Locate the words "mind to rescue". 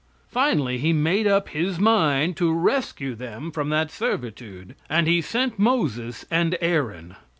1.77-3.13